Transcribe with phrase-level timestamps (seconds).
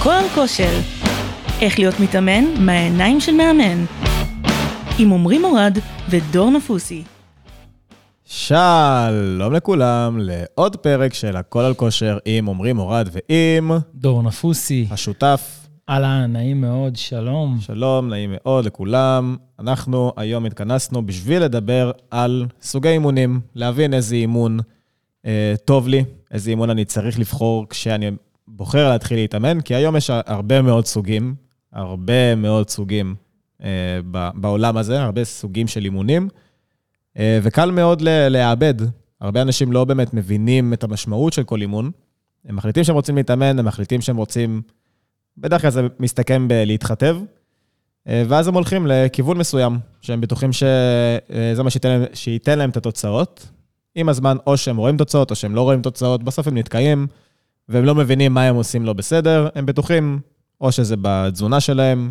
[0.00, 0.80] הכל על כושר.
[1.60, 3.84] איך להיות מתאמן מהעיניים של מאמן.
[4.98, 5.78] עם עמרי מורד
[6.10, 7.02] ודור נפוסי.
[8.24, 14.86] שלום לכולם, לעוד פרק של הכל על כושר עם עמרי מורד ועם דור נפוסי.
[14.90, 15.68] השותף.
[15.88, 17.58] אהלן, נעים מאוד, שלום.
[17.60, 19.36] שלום, נעים מאוד לכולם.
[19.58, 24.58] אנחנו היום התכנסנו בשביל לדבר על סוגי אימונים, להבין איזה אימון
[25.26, 28.10] אה, טוב לי, איזה אימון אני צריך לבחור כשאני
[28.60, 31.34] בוחר להתחיל להתאמן, כי היום יש הרבה מאוד סוגים,
[31.72, 33.14] הרבה מאוד סוגים
[33.62, 33.68] אה,
[34.34, 36.28] בעולם הזה, הרבה סוגים של אימונים,
[37.18, 38.74] אה, וקל מאוד להיאבד.
[39.20, 41.90] הרבה אנשים לא באמת מבינים את המשמעות של כל אימון.
[42.44, 44.62] הם מחליטים שהם רוצים להתאמן, הם מחליטים שהם רוצים...
[45.38, 47.16] בדרך כלל זה מסתכם בלהתחתב,
[48.08, 52.76] אה, ואז הם הולכים לכיוון מסוים, שהם בטוחים שזה מה שייתן להם, שייתן להם את
[52.76, 53.48] התוצאות.
[53.94, 57.06] עם הזמן, או שהם רואים תוצאות, או שהם לא רואים תוצאות, בסוף הם נתקעים,
[57.70, 60.20] והם לא מבינים מה הם עושים לא בסדר, הם בטוחים
[60.60, 62.10] או שזה בתזונה שלהם,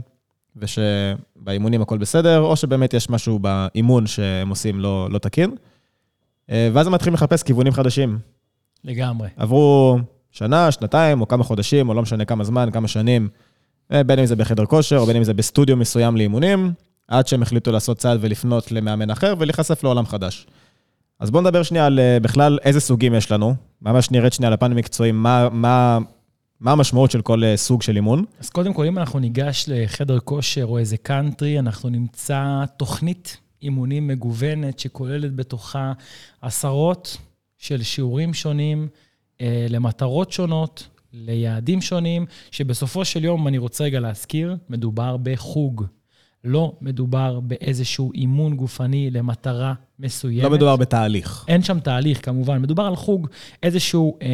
[0.56, 5.56] ושבאימונים הכל בסדר, או שבאמת יש משהו באימון שהם עושים לא, לא תקין.
[6.50, 8.20] אה, ואז הם מתחילים לחפש כיוונים חדשים.
[8.84, 9.30] לגמרי.
[9.38, 10.00] עברו
[10.32, 13.30] שנה, שנתיים, או כמה חודשים, או לא משנה כמה זמן, כמה שנים,
[13.92, 16.74] אה, בין אם זה בחדר כושר, או בין אם זה בסטודיו מסוים לאימונים,
[17.08, 20.48] עד שהם החליטו לעשות צעד ולפנות למאמן אחר ולהיחשף לעולם חדש.
[21.20, 23.56] אז בואו נדבר שנייה על אה, בכלל איזה סוגים יש לנו.
[23.82, 26.00] ממש נרד שנייה לפן המקצועי, מה, מה,
[26.60, 28.26] מה המשמעות של כל אה, סוג של אימון.
[28.40, 34.08] אז קודם כל, אם אנחנו ניגש לחדר כושר או איזה קאנטרי, אנחנו נמצא תוכנית אימונים
[34.08, 35.94] מגוונת שכוללת בתוכה
[36.42, 37.18] עשרות
[37.58, 38.88] של שיעורים שונים
[39.42, 45.86] אה, למטרות שונות, ליעדים שונים, שבסופו של יום, אני רוצה רגע להזכיר, מדובר בחוג.
[46.44, 50.44] לא מדובר באיזשהו אימון גופני למטרה מסוימת.
[50.44, 51.46] לא מדובר בתהליך.
[51.48, 52.62] אין שם תהליך, כמובן.
[52.62, 53.28] מדובר על חוג,
[53.64, 54.28] איזשהו אה,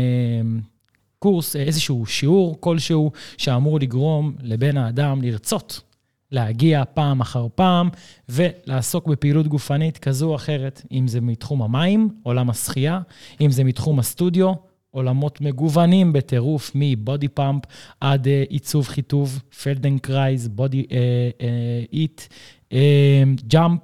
[1.20, 5.81] קורס, איזשהו שיעור כלשהו, שאמור לגרום לבן האדם לרצות
[6.31, 7.90] להגיע פעם אחר פעם
[8.30, 13.00] ולעסוק בפעילות גופנית כזו או אחרת, אם זה מתחום המים, עולם השחייה,
[13.41, 14.53] אם זה מתחום הסטודיו,
[14.95, 17.63] עולמות מגוונים בטירוף, מ body pump
[18.00, 20.86] עד uh, עיצוב חיטוב, פלדנקרייז, body
[21.94, 22.22] HIIT,
[23.47, 23.81] jump,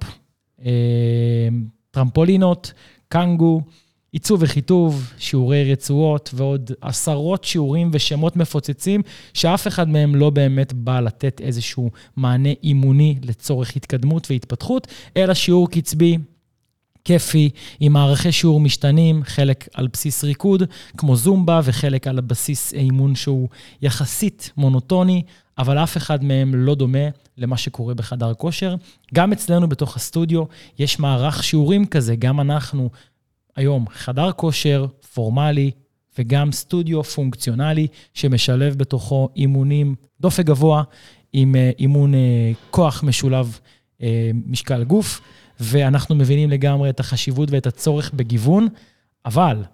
[1.90, 2.72] טרמפולינות,
[3.08, 3.60] Kangoo,
[4.12, 9.02] עיצוב וחיטוב, שיעורי רצועות ועוד עשרות שיעורים ושמות מפוצצים,
[9.34, 14.86] שאף אחד מהם לא באמת בא לתת איזשהו מענה אימוני לצורך התקדמות והתפתחות,
[15.16, 16.18] אלא שיעור קצבי
[17.04, 20.62] כיפי, עם מערכי שיעור משתנים, חלק על בסיס ריקוד,
[20.96, 23.48] כמו זומבה, וחלק על בסיס אימון שהוא
[23.82, 25.22] יחסית מונוטוני,
[25.58, 27.08] אבל אף אחד מהם לא דומה
[27.38, 28.74] למה שקורה בחדר כושר.
[29.14, 30.44] גם אצלנו בתוך הסטודיו
[30.78, 32.90] יש מערך שיעורים כזה, גם אנחנו
[33.56, 35.70] היום חדר כושר פורמלי,
[36.18, 40.82] וגם סטודיו פונקציונלי שמשלב בתוכו אימונים דופק גבוה
[41.32, 43.58] עם אה, אימון אה, כוח משולב
[44.02, 45.20] אה, משקל גוף.
[45.62, 48.68] ואנחנו מבינים לגמרי את החשיבות ואת הצורך בגיוון,
[49.24, 49.64] אבל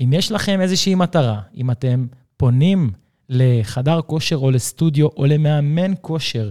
[0.00, 2.06] אם יש לכם איזושהי מטרה, אם אתם
[2.36, 2.90] פונים
[3.28, 6.50] לחדר כושר או לסטודיו או למאמן כושר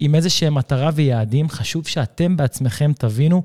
[0.00, 3.42] עם איזושהי מטרה ויעדים, חשוב שאתם בעצמכם תבינו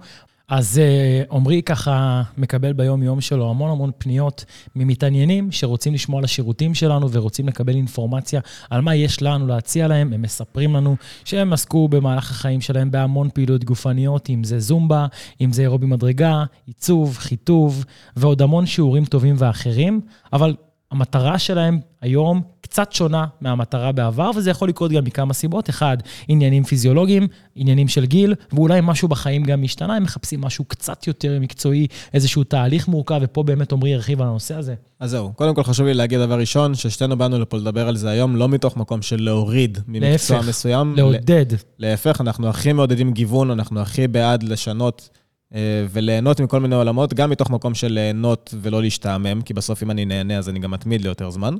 [0.47, 4.45] אז uh, עמרי ככה מקבל ביום-יום שלו המון המון פניות
[4.75, 10.13] ממתעניינים שרוצים לשמוע על השירותים שלנו ורוצים לקבל אינפורמציה על מה יש לנו להציע להם.
[10.13, 10.95] הם מספרים לנו
[11.25, 15.07] שהם עסקו במהלך החיים שלהם בהמון פעילות גופניות, אם זה זומבה,
[15.41, 20.01] אם זה אירובי מדרגה, עיצוב, חיטוב ועוד המון שיעורים טובים ואחרים,
[20.33, 20.55] אבל
[20.91, 22.41] המטרה שלהם היום
[22.73, 25.69] קצת שונה מהמטרה בעבר, וזה יכול לקרות גם מכמה סיבות.
[25.69, 25.97] אחד,
[26.27, 31.39] עניינים פיזיולוגיים, עניינים של גיל, ואולי משהו בחיים גם השתנה, הם מחפשים משהו קצת יותר
[31.39, 34.75] מקצועי, איזשהו תהליך מורכב, ופה באמת עמרי ירחיב על הנושא הזה.
[34.99, 38.09] אז זהו, קודם כל חשוב לי להגיד דבר ראשון, ששתינו באנו לפה לדבר על זה
[38.09, 40.93] היום, לא מתוך מקום של להוריד ממקצוע להפך, מסוים.
[40.97, 41.45] לעודד.
[41.79, 45.09] להפך, אנחנו הכי מעודדים גיוון, אנחנו הכי בעד לשנות
[45.55, 49.91] אה, וליהנות מכל מיני עולמות, גם מתוך מקום של ליהנות ולא להשתעמם, כי בסוף אם
[49.91, 51.55] אני נהנה אז אני גם מתמיד ליותר זמן,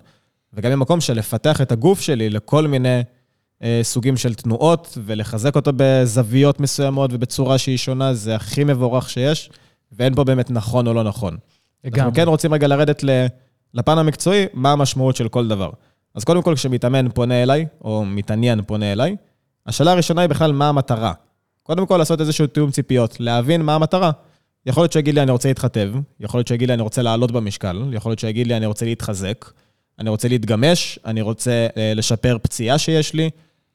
[0.54, 3.02] וגם ממקום של לפתח את הגוף שלי לכל מיני
[3.64, 9.50] אה, סוגים של תנועות, ולחזק אותו בזוויות מסוימות ובצורה שהיא שונה, זה הכי מבורך שיש,
[9.92, 11.38] ואין פה באמת נכון או לא נכון.
[11.84, 12.02] לגמרי.
[12.02, 13.04] אנחנו כן רוצים רגע לרדת
[13.74, 15.70] לפן המקצועי, מה המשמעות של כל דבר.
[16.16, 19.16] אז קודם כל, כשמתאמן פונה אליי, או מתעניין פונה אליי,
[19.68, 21.14] השאלה הראשונה היא בכלל מה המטרה.
[21.64, 24.12] קודם כל לעשות איזשהו תיאום ציפיות, להבין מה המטרה.
[24.66, 27.84] יכול להיות שיגיד לי אני רוצה להתחתב, יכול להיות שיגיד לי אני רוצה לעלות במשקל,
[27.94, 29.46] יכול להיות שיגיד לי אני רוצה להתחזק,
[30.00, 33.30] אני רוצה להתגמש, אני רוצה אה, לשפר פציעה שיש לי,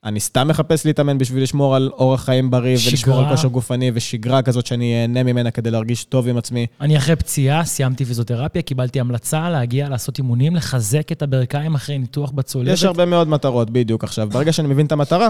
[0.04, 2.90] אני סתם מחפש להתאמן בשביל לשמור על אורח חיים בריא, שגרה.
[2.92, 6.66] ולשמור על כושר גופני ושגרה כזאת שאני אהנה ממנה כדי להרגיש טוב עם עצמי.
[6.80, 12.30] אני אחרי פציעה, סיימתי פיזיותרפיה, קיבלתי המלצה להגיע לעשות אימונים, לחזק את הברכיים אחרי ניתוח
[12.30, 12.72] בצולבת.
[12.72, 14.04] יש הרבה מאוד מטרות, בדיוק.
[14.04, 15.28] עכשיו, ברגע שאני מבין את המטרה,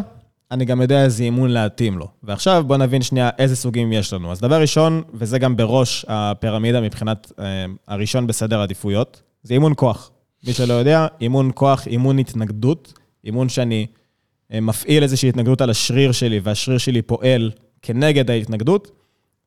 [0.50, 2.08] אני גם יודע איזה אימון להתאים לו.
[2.23, 4.32] ועכשיו בוא נבין שנייה איזה סוגים יש לנו.
[4.32, 7.44] אז דבר ראשון, וזה גם בראש הפירמידה מבחינת אה,
[7.88, 10.11] הראשון בסדר העדיפויות, זה אימון כוח.
[10.46, 12.93] מי שלא יודע, אימון כוח, אימון התנגדות,
[13.25, 13.87] אימון שאני
[14.52, 17.50] אה, מפעיל איזושהי התנגדות על השריר שלי, והשריר שלי פועל
[17.82, 18.90] כנגד ההתנגדות,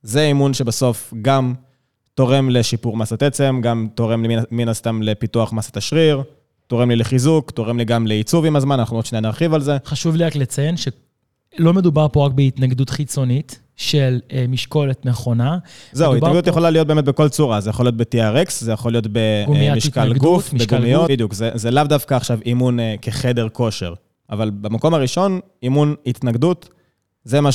[0.03, 1.53] זה אימון שבסוף גם
[2.13, 6.21] תורם לשיפור מסת עצם, גם תורם לי מן- הסתם לפיתוח מסת השריר,
[6.67, 9.77] תורם לי לחיזוק, תורם לי גם לעיצוב עם הזמן, אנחנו עוד שנייה נרחיב על זה.
[9.85, 15.57] חשוב לי רק לציין שלא מדובר פה רק בהתנגדות חיצונית של אה, משקולת נכונה.
[15.91, 19.07] זהו, התנגדות פה- יכולה להיות באמת בכל צורה, זה יכול להיות ב-TRX, זה יכול להיות
[19.11, 21.09] במשקל התנגדות, גוף, בגומיות.
[21.11, 23.93] בדיוק, זה, זה לאו דווקא עכשיו אימון אה, כחדר כושר,
[24.29, 26.69] אבל במקום הראשון, אימון התנגדות,
[27.23, 27.49] זה מה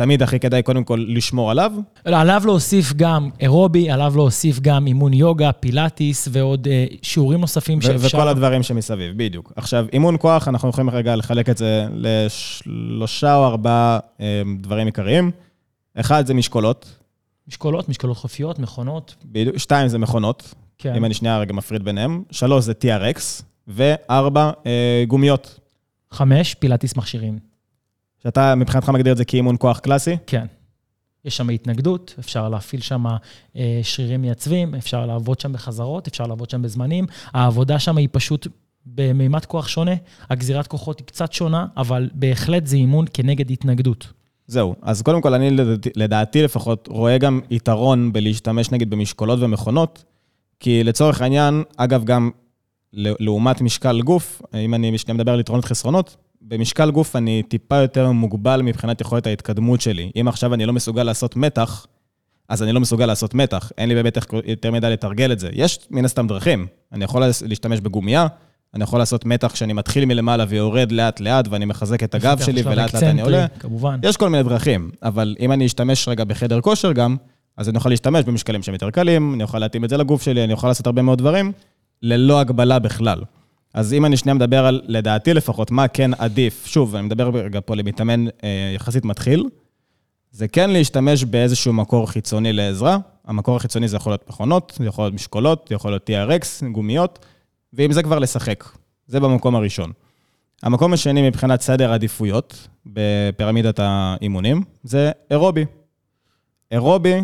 [0.00, 1.72] שתמיד הכי כדאי קודם כל לשמור עליו.
[2.04, 7.82] עליו להוסיף גם אירובי, עליו להוסיף גם אימון יוגה, פילאטיס ועוד אה, שיעורים נוספים ו-
[7.82, 8.18] שאפשר.
[8.18, 9.52] וכל הדברים שמסביב, בדיוק.
[9.56, 15.30] עכשיו, אימון כוח, אנחנו יכולים רגע לחלק את זה לשלושה או ארבעה אה, דברים עיקריים.
[15.94, 16.98] אחד זה משקולות,
[17.48, 19.14] משקולות, משקולות חופיות, מכונות.
[19.24, 20.94] בדיוק, שתיים זה מכונות, כן.
[20.94, 25.60] אם אני שנייה רגע מפריד ביניהם, שלוש זה TRX, וארבע, אה, גומיות.
[26.10, 27.49] חמש, פילאטיס מכשירים.
[28.22, 30.16] שאתה מבחינתך מגדיר את זה כאימון כוח קלאסי?
[30.26, 30.46] כן.
[31.24, 33.04] יש שם התנגדות, אפשר להפעיל שם
[33.56, 37.06] אה, שרירים מייצבים, אפשר לעבוד שם בחזרות, אפשר לעבוד שם בזמנים.
[37.26, 38.46] העבודה שם היא פשוט
[38.86, 39.94] במימד כוח שונה,
[40.30, 44.12] הגזירת כוחות היא קצת שונה, אבל בהחלט זה אימון כנגד התנגדות.
[44.46, 44.74] זהו.
[44.82, 50.04] אז קודם כל, אני לדעתי, לדעתי לפחות רואה גם יתרון בלהשתמש נגיד במשקולות ומכונות,
[50.60, 52.30] כי לצורך העניין, אגב, גם
[52.92, 58.10] לעומת משקל גוף, אם אני שנייה מדבר על יתרונות חסרונות, במשקל גוף אני טיפה יותר
[58.10, 60.10] מוגבל מבחינת יכולת ההתקדמות שלי.
[60.20, 61.86] אם עכשיו אני לא מסוגל לעשות מתח,
[62.48, 63.72] אז אני לא מסוגל לעשות מתח.
[63.78, 65.48] אין לי באמת יותר מדי לתרגל את זה.
[65.52, 66.66] יש מן הסתם דרכים.
[66.92, 68.26] אני יכול להשתמש בגומייה,
[68.74, 72.72] אני יכול לעשות מתח כשאני מתחיל מלמעלה ויורד לאט-לאט, ואני מחזק את הגב שלי, בשלב
[72.72, 73.46] ולאט לאט אני עולה.
[73.58, 74.00] כמובן.
[74.02, 77.16] יש כל מיני דרכים, אבל אם אני אשתמש רגע בחדר כושר גם,
[77.56, 80.44] אז אני יכול להשתמש במשקלים שהם יותר קלים, אני יכול להתאים את זה לגוף שלי,
[80.44, 81.52] אני יכול לעשות הרבה מאוד דברים,
[82.02, 83.20] ללא הגבלה בכלל.
[83.74, 87.60] אז אם אני שנייה מדבר על, לדעתי לפחות, מה כן עדיף, שוב, אני מדבר רגע
[87.64, 89.44] פה למתאמן אה, יחסית מתחיל,
[90.30, 92.98] זה כן להשתמש באיזשהו מקור חיצוני לעזרה.
[93.26, 97.26] המקור החיצוני זה יכול להיות מכונות, זה יכול להיות משקולות, זה יכול להיות TRX, גומיות,
[97.72, 98.64] ועם זה כבר לשחק.
[99.06, 99.92] זה במקום הראשון.
[100.62, 105.64] המקום השני מבחינת סדר עדיפויות בפירמידת האימונים, זה אירובי.
[106.70, 107.20] אירובי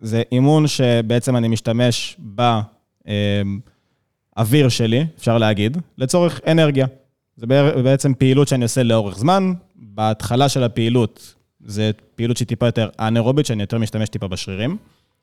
[0.00, 2.16] זה אימון שבעצם אני משתמש
[4.36, 6.86] באוויר שלי, אפשר להגיד, לצורך אנרגיה.
[7.36, 7.46] זה
[7.82, 9.52] בעצם פעילות שאני עושה לאורך זמן.
[9.76, 11.34] בהתחלה של הפעילות,
[11.66, 14.76] זה פעילות שהיא טיפה יותר אנאירובית, שאני יותר משתמש טיפה בשרירים,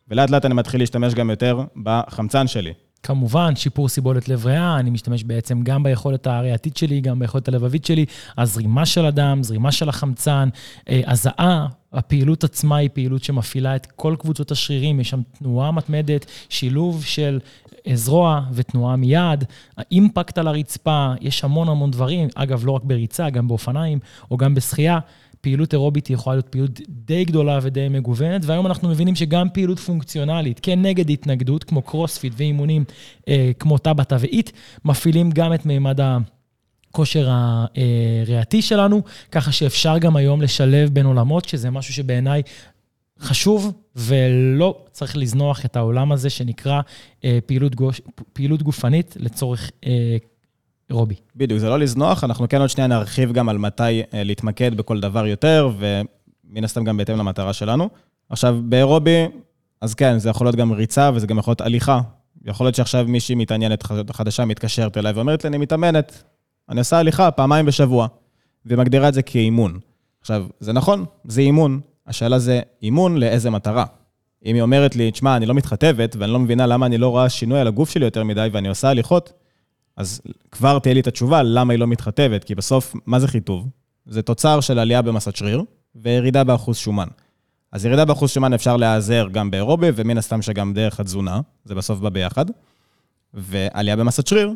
[0.07, 2.73] ולאט לאט אני מתחיל להשתמש גם יותר בחמצן שלי.
[3.03, 7.85] כמובן, שיפור סיבולת לב ריאה, אני משתמש בעצם גם ביכולת הריאתית שלי, גם ביכולת הלבבית
[7.85, 8.05] שלי,
[8.37, 10.49] הזרימה של הדם, זרימה של החמצן,
[10.89, 16.25] אה, הזעה, הפעילות עצמה היא פעילות שמפעילה את כל קבוצות השרירים, יש שם תנועה מתמדת,
[16.49, 17.39] שילוב של
[17.87, 19.43] אה, זרוע ותנועה מיד,
[19.77, 23.99] האימפקט על הרצפה, יש המון המון דברים, אגב, לא רק בריצה, גם באופניים
[24.31, 24.99] או גם בשחייה.
[25.43, 29.79] פעילות אירובית היא יכולה להיות פעילות די גדולה ודי מגוונת, והיום אנחנו מבינים שגם פעילות
[29.79, 32.83] פונקציונלית, כן נגד התנגדות, כמו קרוספיט ואימונים
[33.27, 34.51] אה, כמו טבתה ואיט,
[34.85, 39.01] מפעילים גם את מימד הכושר הריאתי שלנו,
[39.31, 42.41] ככה שאפשר גם היום לשלב בין עולמות, שזה משהו שבעיניי
[43.19, 46.81] חשוב, ולא צריך לזנוח את העולם הזה שנקרא
[47.25, 48.01] אה, פעילות, גוש,
[48.33, 50.17] פעילות גופנית לצורך אה,
[50.89, 51.15] אירובי.
[51.35, 54.99] בדיוק, זה לא לזנוח, אנחנו כן עוד שנייה נרחיב גם על מתי אה, להתמקד בכל
[54.99, 57.89] דבר יותר, ומן הסתם גם בהתאם למטרה שלנו.
[58.29, 59.25] עכשיו, באירובי,
[59.81, 62.01] אז כן, זה יכול להיות גם ריצה וזה גם יכול להיות הליכה.
[62.45, 66.23] יכול להיות שעכשיו מישהי מתעניינת חד- חדשה, מתקשרת אליי ואומרת לי, אני מתאמנת,
[66.69, 68.07] אני עושה הליכה פעמיים בשבוע,
[68.65, 69.79] ומגדירה את זה כאימון.
[70.21, 71.79] עכשיו, זה נכון, זה אימון.
[72.07, 73.85] השאלה זה אימון לאיזה מטרה.
[74.45, 77.29] אם היא אומרת לי, תשמע, אני לא מתחתבת, ואני לא מבינה למה אני לא רואה
[77.29, 79.33] שינוי על הגוף שלי יותר מדי, ואני עושה הליכות,
[79.97, 80.21] אז
[80.51, 83.67] כבר תהיה לי את התשובה למה היא לא מתחתבת, כי בסוף, מה זה חיטוב?
[84.05, 85.63] זה תוצר של עלייה במסת שריר
[85.95, 87.07] וירידה באחוז שומן.
[87.71, 91.99] אז ירידה באחוז שומן אפשר להיעזר גם באירובי, ומן הסתם שגם דרך התזונה, זה בסוף
[91.99, 92.45] בא ביחד.
[93.33, 94.53] ועלייה במסת שריר,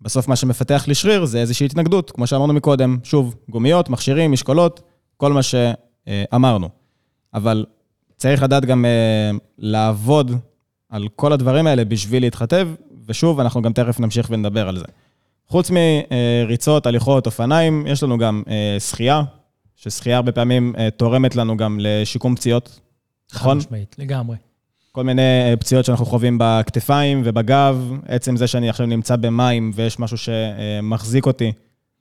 [0.00, 4.80] בסוף מה שמפתח לי שריר זה איזושהי התנגדות, כמו שאמרנו מקודם, שוב, גומיות, מכשירים, משקולות,
[5.16, 6.68] כל מה שאמרנו.
[7.34, 7.66] אבל
[8.16, 10.32] צריך לדעת גם אה, לעבוד
[10.88, 12.68] על כל הדברים האלה בשביל להתחתב,
[13.08, 14.84] ושוב, אנחנו גם תכף נמשיך ונדבר על זה.
[15.48, 19.22] חוץ מריצות, הליכות, אופניים, יש לנו גם אה, שחייה,
[19.76, 22.80] ששחייה הרבה פעמים אה, תורמת לנו גם לשיקום פציעות,
[23.34, 23.60] נכון?
[23.60, 24.36] חד משמעית, לגמרי.
[24.92, 29.98] כל מיני אה, פציעות שאנחנו חווים בכתפיים ובגב, עצם זה שאני עכשיו נמצא במים ויש
[29.98, 31.52] משהו שמחזיק אותי,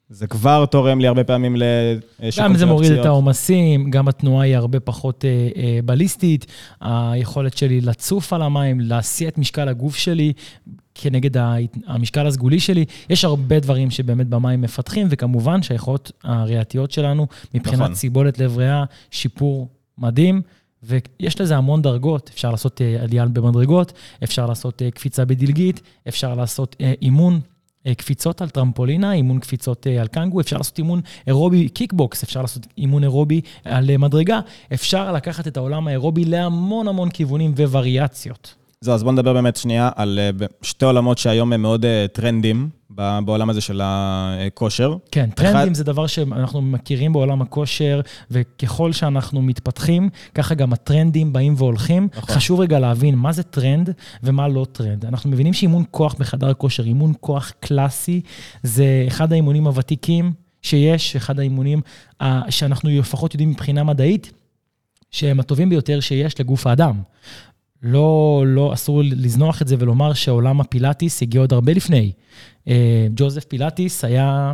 [0.09, 2.51] זה כבר תורם לי הרבה פעמים לשיקום הפציעות.
[2.51, 6.45] גם זה מוריד את העומסים, גם התנועה היא הרבה פחות אה, אה, בליסטית,
[6.81, 10.33] היכולת שלי לצוף על המים, להסיע את משקל הגוף שלי
[10.95, 11.41] כנגד
[11.87, 12.85] המשקל הסגולי שלי.
[13.09, 17.95] יש הרבה דברים שבאמת במים מפתחים, וכמובן שהיכולות הריאתיות שלנו, מבחינת נכון.
[17.95, 20.41] סיבולת לב ריאה, שיפור מדהים.
[20.83, 23.93] ויש לזה המון דרגות, אפשר לעשות אה, עלייה במדרגות,
[24.23, 27.39] אפשר לעשות אה, קפיצה בדלגית, אפשר לעשות אה, אימון
[27.97, 33.03] קפיצות על טרמפולינה, אימון קפיצות על קנגו, אפשר לעשות אימון אירובי קיקבוקס, אפשר לעשות אימון
[33.03, 34.39] אירובי על מדרגה,
[34.73, 38.55] אפשר לקחת את העולם האירובי להמון המון כיוונים ווריאציות.
[38.81, 40.19] זהו, אז בואו נדבר באמת שנייה על
[40.61, 44.97] שתי עולמות שהיום הם מאוד טרנדים בעולם הזה של הכושר.
[45.11, 45.73] כן, טרנדים אחד...
[45.73, 52.07] זה דבר שאנחנו מכירים בעולם הכושר, וככל שאנחנו מתפתחים, ככה גם הטרנדים באים והולכים.
[52.17, 52.35] נכון.
[52.35, 53.89] חשוב רגע להבין מה זה טרנד
[54.23, 55.05] ומה לא טרנד.
[55.05, 58.21] אנחנו מבינים שאימון כוח בחדר כושר, אימון כוח קלאסי,
[58.63, 61.81] זה אחד האימונים הוותיקים שיש, אחד האימונים
[62.49, 64.31] שאנחנו לפחות יודעים מבחינה מדעית,
[65.11, 67.01] שהם הטובים ביותר שיש לגוף האדם.
[67.83, 72.11] לא, לא, אסור לזנוח את זה ולומר שעולם הפילאטיס הגיע עוד הרבה לפני.
[72.67, 74.53] אה, ג'וזף פילאטיס היה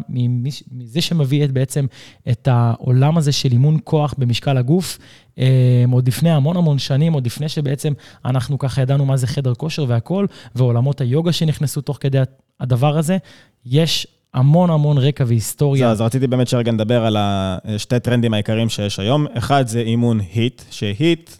[0.71, 1.85] מזה שמביא את בעצם
[2.31, 4.97] את העולם הזה של אימון כוח במשקל הגוף,
[5.39, 7.93] אה, עוד לפני המון המון שנים, עוד לפני שבעצם
[8.25, 12.19] אנחנו ככה ידענו מה זה חדר כושר והכול, ועולמות היוגה שנכנסו תוך כדי
[12.59, 13.17] הדבר הזה.
[13.65, 15.89] יש המון המון רקע והיסטוריה.
[15.89, 19.25] אז רציתי באמת שרגע נדבר על השתי טרנדים העיקריים שיש היום.
[19.37, 21.31] אחד זה אימון HIIT, ש HIIT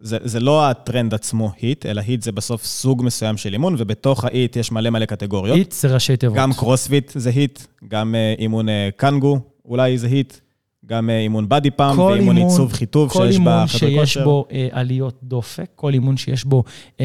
[0.00, 4.24] זה, זה לא הטרנד עצמו HIIT, אלא HIIT זה בסוף סוג מסוים של אימון, ובתוך
[4.24, 5.56] ה HIIT יש מלא מלא קטגוריות.
[5.56, 6.36] HIIT זה ראשי תיבות.
[6.36, 10.36] גם קרוספיט זה HIIT, גם uh, אימון uh, קנגו אולי זה היט,
[10.86, 13.78] גם uh, אימון בדי פאמפ, ואימון עיצוב חיטוב שיש בחדר כושר.
[13.78, 16.64] כל אימון שיש בו uh, עליות דופק, כל אימון שיש בו...
[16.98, 17.00] Uh,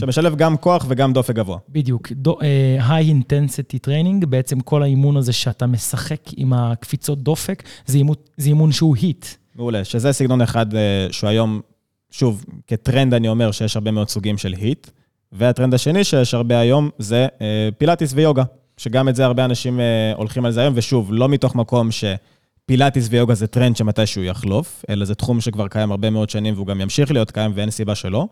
[0.00, 1.58] שמשלב גם כוח וגם דופק גבוה.
[1.68, 2.12] בדיוק.
[2.12, 7.98] דו, uh, high intensity training, בעצם כל האימון הזה שאתה משחק עם הקפיצות דופק, זה
[7.98, 9.26] אימון, זה אימון שהוא היט.
[9.56, 10.76] מעולה, שזה סגנון אחד uh,
[11.10, 11.60] שהוא היום
[12.10, 14.90] שוב, כטרנד אני אומר שיש הרבה מאוד סוגים של היט,
[15.32, 18.42] והטרנד השני שיש הרבה היום זה אה, פילאטיס ויוגה,
[18.76, 23.08] שגם את זה הרבה אנשים אה, הולכים על זה היום, ושוב, לא מתוך מקום שפילאטיס
[23.10, 26.80] ויוגה זה טרנד שמתישהו יחלוף, אלא זה תחום שכבר קיים הרבה מאוד שנים והוא גם
[26.80, 28.26] ימשיך להיות קיים ואין סיבה שלא,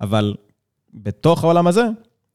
[0.00, 0.34] אבל
[0.94, 1.84] בתוך העולם הזה,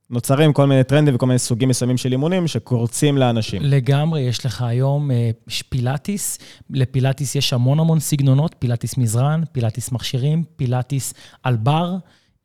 [0.10, 3.62] נוצרים כל מיני טרנדים וכל מיני סוגים מסוימים של אימונים שקורצים לאנשים.
[3.62, 5.30] לגמרי, יש לך היום אה,
[5.70, 11.96] פילאטיס, לפילאטיס יש המון המון סגנונות, פילאטיס מזרן, פילאטיס מכשירים, פילאטיס על בר,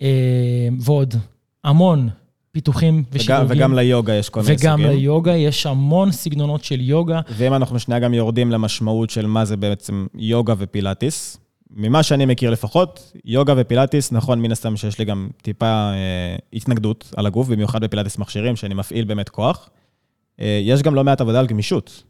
[0.03, 0.09] אה,
[0.81, 1.15] ועוד
[1.65, 2.09] המון
[2.53, 3.05] פיתוחים.
[3.12, 4.75] וגם, וגם ליוגה יש כל מיני סוגים.
[4.75, 7.21] וגם ליוגה יש המון סגנונות של יוגה.
[7.31, 11.38] ואם אנחנו שנייה גם יורדים למשמעות של מה זה בעצם יוגה ופילאטיס,
[11.70, 17.12] ממה שאני מכיר לפחות, יוגה ופילאטיס, נכון, מן הסתם שיש לי גם טיפה אה, התנגדות
[17.16, 19.68] על הגוף, במיוחד בפילאטיס מכשירים, שאני מפעיל באמת כוח.
[20.40, 22.02] אה, יש גם לא מעט עבודה על גמישות.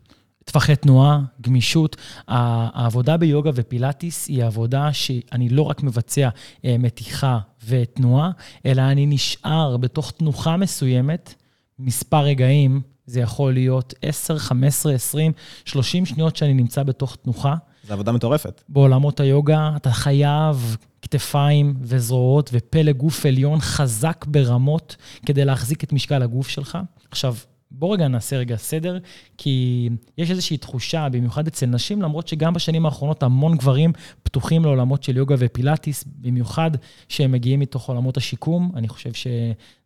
[0.44, 1.96] טווחי תנועה, גמישות.
[2.28, 6.28] העבודה ביוגה ופילאטיס היא עבודה שאני לא רק מבצע
[6.64, 8.30] אה, מתיחה ותנועה,
[8.66, 11.34] אלא אני נשאר בתוך תנוחה מסוימת,
[11.78, 15.32] מספר רגעים, זה יכול להיות 10, 15, 20,
[15.64, 17.54] 30 שניות שאני נמצא בתוך תנוחה.
[17.88, 18.62] זו עבודה מטורפת.
[18.68, 26.22] בעולמות היוגה אתה חייב כתפיים וזרועות ופלא גוף עליון חזק ברמות כדי להחזיק את משקל
[26.22, 26.78] הגוף שלך.
[27.10, 27.34] עכשיו,
[27.70, 28.98] בוא רגע נעשה רגע סדר,
[29.38, 33.92] כי יש איזושהי תחושה, במיוחד אצל נשים, למרות שגם בשנים האחרונות המון גברים
[34.22, 36.70] פתוחים לעולמות של יוגה ופילאטיס, במיוחד
[37.08, 38.72] שהם מגיעים מתוך עולמות השיקום.
[38.76, 39.12] אני חושב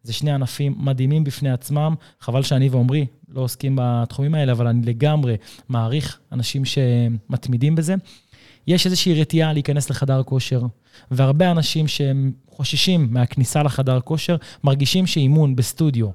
[0.05, 1.95] שזה שני ענפים מדהימים בפני עצמם.
[2.21, 5.37] חבל שאני ועמרי לא עוסקים בתחומים האלה, אבל אני לגמרי
[5.69, 7.95] מעריך אנשים שמתמידים בזה.
[8.67, 10.63] יש איזושהי רתיעה להיכנס לחדר כושר,
[11.11, 16.09] והרבה אנשים שהם חוששים מהכניסה לחדר כושר, מרגישים שאימון בסטודיו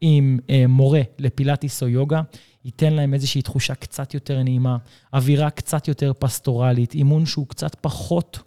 [0.00, 2.22] עם אה, מורה לפילאטיס או יוגה,
[2.64, 4.76] ייתן להם איזושהי תחושה קצת יותר נעימה,
[5.14, 8.38] אווירה קצת יותר פסטורלית, אימון שהוא קצת פחות,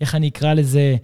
[0.00, 0.96] איך אני אקרא לזה?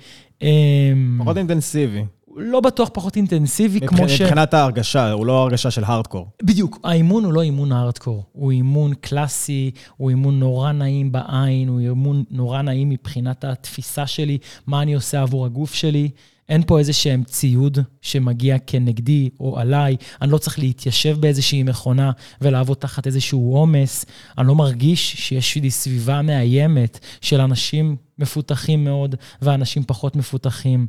[0.42, 2.04] אה, פחות אינטנסיבי.
[2.38, 3.80] לא בטוח פחות אינטנסיבי.
[3.80, 4.20] כמו ש...
[4.20, 6.26] מבחינת ההרגשה, הוא לא הרגשה של הארדקור.
[6.42, 11.80] בדיוק, האימון הוא לא אימון הארדקור, הוא אימון קלאסי, הוא אימון נורא נעים בעין, הוא
[11.80, 16.10] אימון נורא נעים מבחינת התפיסה שלי, מה אני עושה עבור הגוף שלי.
[16.48, 22.10] אין פה איזה שהם ציוד שמגיע כנגדי או עליי, אני לא צריך להתיישב באיזושהי מכונה
[22.40, 24.04] ולעבוד תחת איזשהו עומס,
[24.38, 30.86] אני לא מרגיש שיש לי סביבה מאיימת של אנשים מפותחים מאוד ואנשים פחות מפותחים.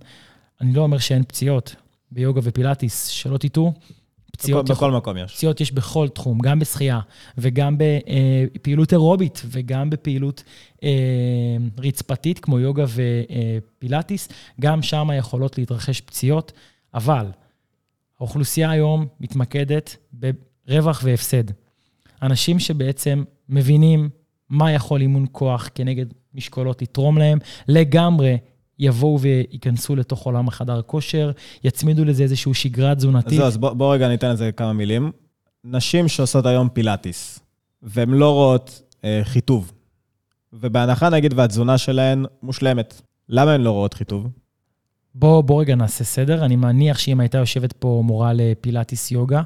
[0.61, 1.75] אני לא אומר שאין פציעות
[2.11, 3.73] ביוגה ופילאטיס, שלא תטעו,
[4.31, 5.35] פציעות בכל, בכל מקום יש.
[5.35, 6.99] פציעות יש בכל תחום, גם בשחייה,
[7.37, 10.43] וגם בפעילות אירובית, וגם בפעילות
[10.83, 10.89] אה,
[11.77, 14.29] רצפתית, כמו יוגה ופילאטיס,
[14.61, 16.51] גם שם יכולות להתרחש פציעות,
[16.93, 17.25] אבל
[18.19, 19.95] האוכלוסייה היום מתמקדת
[20.67, 21.43] ברווח והפסד.
[22.21, 24.09] אנשים שבעצם מבינים
[24.49, 28.37] מה יכול אימון כוח כנגד משקולות יתרום להם, לגמרי
[28.79, 31.31] יבואו וייכנסו לתוך עולם החדר כושר,
[31.63, 33.37] יצמידו לזה איזושהי שגרה אז תזונתית.
[33.37, 35.11] זהו, אז בוא, בוא רגע ניתן לזה כמה מילים.
[35.63, 37.39] נשים שעושות היום פילאטיס,
[37.81, 39.71] והן לא רואות אה, חיטוב,
[40.53, 44.27] ובהנחה נגיד והתזונה שלהן מושלמת, למה הן לא רואות חיטוב?
[45.15, 46.45] בוא, בוא רגע נעשה סדר.
[46.45, 49.41] אני מניח שאם הייתה יושבת פה מורה לפילאטיס יוגה,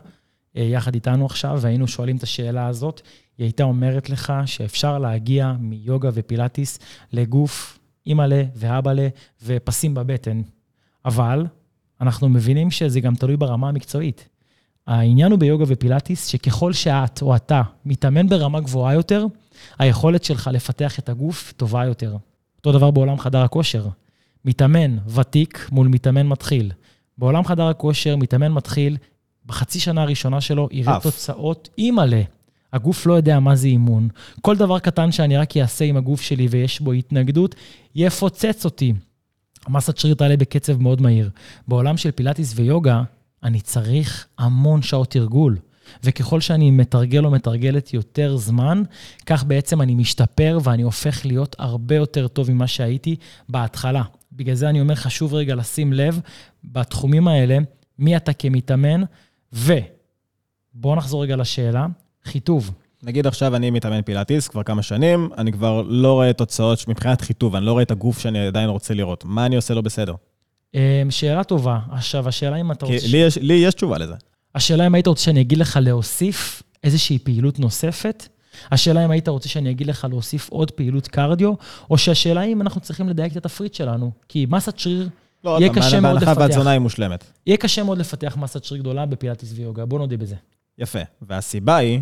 [0.58, 3.02] אה, יחד איתנו עכשיו, והיינו שואלים את השאלה הזאת,
[3.38, 6.80] היא הייתה אומרת לך שאפשר להגיע מיוגה ופילאטיס
[7.14, 9.08] לגוף אימא'לה ואבא'לה
[9.44, 10.42] ופסים בבטן.
[11.06, 11.46] אבל
[12.02, 14.30] אנחנו מבינים שזה גם תלוי ברמה המקצועית.
[14.88, 19.26] העניין הוא ביוגה ופילאטיס, שככל שאת או אתה מתאמן ברמה גבוהה יותר,
[19.80, 22.18] היכולת שלך לפתח את הגוף טובה יותר.
[22.58, 23.88] אותו דבר בעולם חדר הכושר.
[24.46, 26.72] מתאמן ותיק מול מתאמן מתחיל.
[27.18, 28.98] בעולם חדר הכושר, מתאמן מתחיל,
[29.46, 31.00] בחצי שנה הראשונה שלו יראה.
[31.00, 32.22] תוצאות אימא'לה.
[32.74, 34.08] הגוף לא יודע מה זה אימון.
[34.42, 37.56] כל דבר קטן שאני רק אעשה עם הגוף שלי ויש בו התנגדות,
[37.96, 38.94] יפוצץ אותי.
[39.66, 41.30] המסת שריר תעלה בקצב מאוד מהיר.
[41.68, 43.04] בעולם של פילאטיס ויוגה,
[43.44, 45.58] אני צריך המון שעות תרגול.
[46.04, 48.84] וככל שאני מתרגל או מתרגלת יותר זמן,
[49.26, 53.16] כך בעצם אני משתפר ואני הופך להיות הרבה יותר טוב ממה שהייתי
[53.50, 54.04] בהתחלה.
[54.32, 56.20] בגלל זה אני אומר, חשוב רגע לשים לב
[56.64, 57.58] בתחומים האלה,
[58.00, 59.04] מי אתה כמתאמן,
[59.54, 61.86] ובואו נחזור רגע לשאלה,
[62.26, 62.72] חיטוב.
[63.04, 67.56] נגיד עכשיו אני מתאמן פילאטיס כבר כמה שנים, אני כבר לא רואה תוצאות מבחינת חיטוב,
[67.56, 69.26] אני לא רואה את הגוף שאני עדיין רוצה לראות.
[69.26, 70.16] מה אני עושה לא בסדר?
[70.74, 71.80] אמ, שאלה טובה.
[71.92, 73.08] עכשיו, השאלה אם אתה רוצה...
[73.08, 74.14] לי יש, לי יש תשובה לזה.
[74.56, 78.28] השאלה אם היית רוצה שאני אגיד לך להוסיף איזושהי פעילות נוספת?
[78.72, 81.54] השאלה אם היית רוצה שאני אגיד לך להוסיף עוד פעילות קרדיו,
[81.90, 84.12] או שהשאלה אם אנחנו צריכים לדייק את התפריט שלנו.
[84.30, 85.10] כי מסת שריר,
[85.44, 86.42] לא, יהיה קשה מאוד בהנחה לפתח.
[86.42, 87.24] והתזונה היא מושלמת.
[87.48, 90.36] יהיה קשה מאוד לפתח מסת שריר גדולה בפילאטיס ויוגה, בוא נודה בזה.
[90.78, 91.00] יפה.
[91.22, 92.02] והסיבה היא,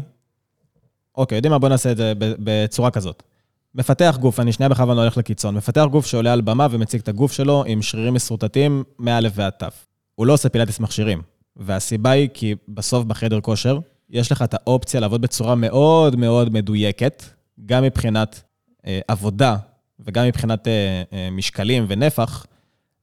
[1.15, 1.59] אוקיי, יודעים מה?
[1.59, 3.24] בוא נעשה את זה בצורה כזאת.
[3.75, 7.31] מפתח גוף, אני שנייה בכוונה הולך לקיצון, מפתח גוף שעולה על במה ומציג את הגוף
[7.31, 9.63] שלו עם שרירים מסורטטים מא' ועד ת'.
[10.15, 11.21] הוא לא עושה פילאטיס מכשירים.
[11.55, 17.24] והסיבה היא כי בסוף בחדר כושר, יש לך את האופציה לעבוד בצורה מאוד מאוד מדויקת,
[17.65, 18.41] גם מבחינת
[18.85, 19.57] אה, עבודה
[20.00, 22.45] וגם מבחינת אה, אה, משקלים ונפח,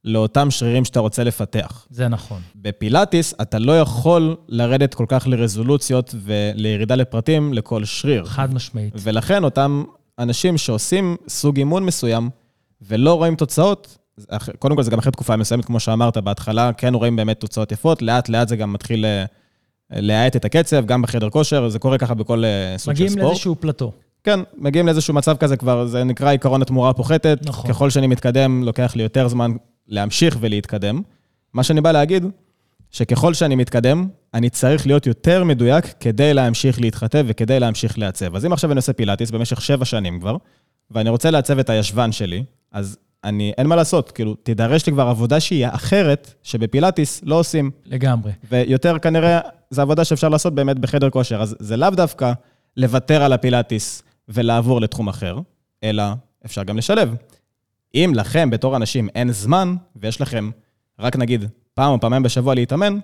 [0.05, 1.87] לאותם שרירים שאתה רוצה לפתח.
[1.89, 2.41] זה נכון.
[2.55, 8.25] בפילאטיס אתה לא יכול לרדת כל כך לרזולוציות ולירידה לפרטים לכל שריר.
[8.25, 8.93] חד משמעית.
[8.97, 9.83] ולכן אותם
[10.19, 12.29] אנשים שעושים סוג אימון מסוים
[12.81, 13.97] ולא רואים תוצאות,
[14.59, 18.01] קודם כל זה גם אחרי תקופה מסוימת, כמו שאמרת, בהתחלה כן רואים באמת תוצאות יפות,
[18.01, 19.25] לאט לאט זה גם מתחיל אה,
[19.91, 23.25] להאט את הקצב, גם בחדר כושר, זה קורה ככה בכל אה, סוג של מגיעים ספורט.
[23.25, 23.91] לאיזשהו פלטו.
[24.23, 27.39] כן, מגיעים לאיזשהו מצב כזה כבר, זה נקרא עיקרון התמורה הפוחתת.
[27.43, 27.71] נכון.
[27.71, 29.51] ככל שאני מתקדם, לוקח לי יותר זמן
[29.89, 31.01] להמשיך ולהתקדם.
[31.53, 32.25] מה שאני בא להגיד,
[32.91, 38.35] שככל שאני מתקדם, אני צריך להיות יותר מדויק כדי להמשיך להתחתב וכדי להמשיך לעצב.
[38.35, 40.37] אז אם עכשיו אני עושה פילאטיס במשך שבע שנים כבר,
[40.91, 45.07] ואני רוצה לעצב את הישבן שלי, אז אני, אין מה לעשות, כאילו, תידרש לי כבר
[45.07, 47.71] עבודה שהיא אחרת, שבפילאטיס לא עושים.
[47.85, 48.31] לגמרי.
[48.51, 51.41] ויותר כנראה, זו עבודה שאפשר לעשות באמת בחדר כושר.
[51.41, 52.33] אז זה לאו דווקא
[52.77, 55.39] לוותר על הפילאטיס ולעבור לתחום אחר,
[55.83, 56.03] אלא
[56.45, 57.15] אפשר גם לשלב.
[57.95, 60.49] אם לכם, בתור אנשים, אין זמן, ויש לכם
[60.99, 62.99] רק נגיד פעם או פעמיים בשבוע להתאמן,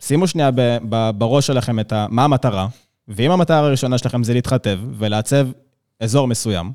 [0.00, 2.68] שימו שנייה ב- ב- בראש שלכם את ה, מה המטרה,
[3.08, 5.48] ואם המטרה הראשונה שלכם זה להתחטב ולעצב
[6.00, 6.72] אזור מסוים,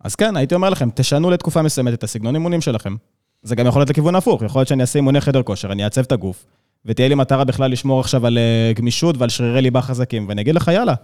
[0.00, 2.96] אז כן, הייתי אומר לכם, תשנו לתקופה מסוימת את הסגנון אימונים שלכם.
[3.42, 6.00] זה גם יכול להיות לכיוון הפוך, יכול להיות שאני אעשה אימוני חדר כושר, אני אעצב
[6.00, 6.46] את הגוף,
[6.84, 10.54] ותהיה לי מטרה בכלל לשמור עכשיו על אה, גמישות ועל שרירי ליבה חזקים, ואני אגיד
[10.54, 10.94] לך, יאללה,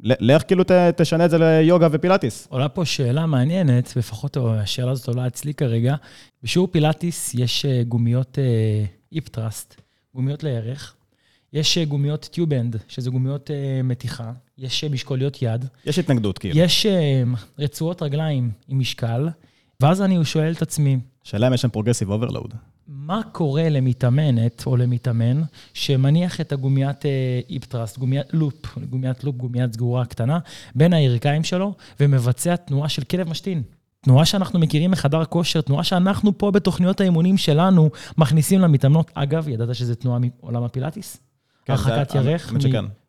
[0.00, 2.46] לך כאילו ת, תשנה את זה ליוגה ופילאטיס.
[2.50, 5.94] עולה פה שאלה מעניינת, לפחות השאלה הזאת עולה אצלי כרגע.
[6.42, 8.38] בשיעור פילאטיס יש אה, גומיות
[9.12, 9.80] hip thrust,
[10.14, 10.94] גומיות לירך.
[11.52, 14.32] יש אה, גומיות tube band, שזה גומיות אה, מתיחה.
[14.58, 15.64] יש אה, משקוליות יד.
[15.86, 16.58] יש התנגדות, כאילו.
[16.58, 17.22] יש אה,
[17.58, 19.28] רצועות רגליים עם משקל.
[19.80, 22.54] ואז אני שואל את עצמי, שאלה אם יש שם progressive overload.
[22.88, 25.42] מה קורה למתאמנת או למתאמן
[25.74, 30.38] שמניח את הגומיית אה, hip thrust, גומיית loop, גומיית loop, גומיית סגורה קטנה,
[30.74, 33.62] בין הירכיים שלו, ומבצע תנועה של כלב משתין.
[34.00, 39.10] תנועה שאנחנו מכירים מחדר כושר, תנועה שאנחנו פה בתוכניות האימונים שלנו מכניסים למתאמנות.
[39.14, 41.16] אגב, ידעת שזה תנועה מעולם הפילאטיס?
[41.64, 42.52] כן, הרחקת ירך.
[42.52, 42.58] מ-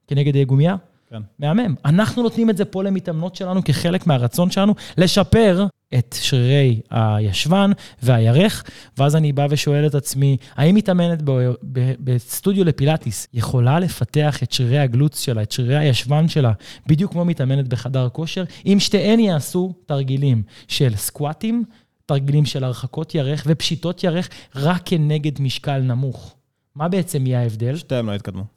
[0.08, 0.76] כנגד אה, גומייה?
[1.10, 1.22] כן.
[1.40, 1.76] מהמם.
[1.86, 5.68] אנחנו נותנים את זה פה למתאמנות שלנו כחלק מהרצון שלנו לשפר
[5.98, 8.64] את שרירי הישבן והירך,
[8.98, 14.52] ואז אני בא ושואל את עצמי, האם מתאמנת ב- ב- בסטודיו לפילאטיס יכולה לפתח את
[14.52, 16.52] שרירי הגלוץ שלה, את שרירי הישבן שלה,
[16.88, 21.64] בדיוק כמו מתאמנת בחדר כושר, אם שתיהן יעשו תרגילים של סקואטים,
[22.06, 26.36] תרגילים של הרחקות ירך ופשיטות ירך, רק כנגד משקל נמוך.
[26.76, 27.76] מה בעצם יהיה ההבדל?
[27.76, 28.57] שתיהם לא יתקדמו.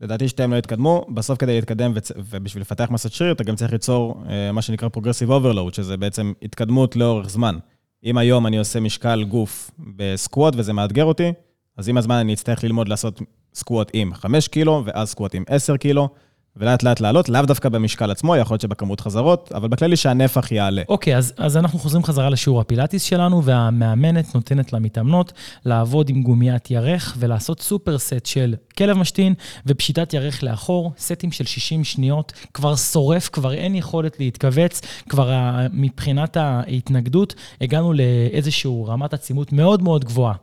[0.00, 1.92] לדעתי שתיהם לא יתקדמו, בסוף כדי להתקדם.
[2.16, 6.32] ובשביל לפתח מסת שריר, אתה גם צריך ליצור אה, מה שנקרא progressive overload, שזה בעצם
[6.42, 7.58] התקדמות לאורך זמן.
[8.04, 11.32] אם היום אני עושה משקל גוף ב squat וזה מאתגר אותי,
[11.76, 13.20] אז עם הזמן אני אצטרך ללמוד לעשות
[13.54, 16.08] squat עם 5 קילו, ואז squat עם 10 קילו,
[16.56, 20.82] ולאט לאט לעלות, לאו דווקא במשקל עצמו, יכול להיות שבכמות חזרות, אבל בכללי שהנפח יעלה.
[20.88, 25.32] אוקיי, אז, אז אנחנו חוזרים חזרה לשיעור הפילאטיס שלנו, והמאמנת נותנת למתאמנות
[25.64, 29.34] לעבוד עם גומיית ירך ולעשות סופר סט של כלב משתין
[29.66, 36.36] ופשיטת ירך לאחור, סטים של 60 שניות, כבר שורף, כבר אין יכולת להתכווץ, כבר מבחינת
[36.36, 40.34] ההתנגדות הגענו לאיזושהי רמת עצימות מאוד מאוד גבוהה.